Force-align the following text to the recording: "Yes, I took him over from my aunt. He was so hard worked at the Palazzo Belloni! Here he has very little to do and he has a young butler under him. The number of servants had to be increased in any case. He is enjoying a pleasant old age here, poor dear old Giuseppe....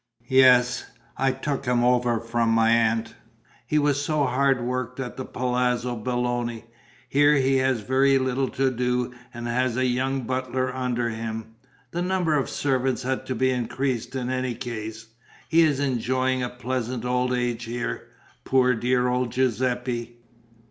"Yes, 0.31 0.85
I 1.15 1.31
took 1.31 1.67
him 1.67 1.83
over 1.83 2.19
from 2.19 2.49
my 2.49 2.71
aunt. 2.71 3.13
He 3.67 3.77
was 3.77 4.03
so 4.03 4.23
hard 4.25 4.59
worked 4.59 4.99
at 4.99 5.15
the 5.15 5.25
Palazzo 5.25 5.95
Belloni! 5.95 6.63
Here 7.07 7.35
he 7.35 7.57
has 7.57 7.81
very 7.81 8.17
little 8.17 8.49
to 8.49 8.71
do 8.71 9.13
and 9.31 9.45
he 9.47 9.53
has 9.53 9.77
a 9.77 9.85
young 9.85 10.21
butler 10.21 10.73
under 10.75 11.09
him. 11.11 11.53
The 11.91 12.01
number 12.01 12.33
of 12.33 12.49
servants 12.49 13.03
had 13.03 13.27
to 13.27 13.35
be 13.35 13.51
increased 13.51 14.15
in 14.15 14.31
any 14.31 14.55
case. 14.55 15.05
He 15.47 15.61
is 15.61 15.79
enjoying 15.79 16.41
a 16.41 16.49
pleasant 16.49 17.05
old 17.05 17.31
age 17.31 17.65
here, 17.65 18.07
poor 18.43 18.73
dear 18.73 19.07
old 19.07 19.31
Giuseppe.... 19.31 20.17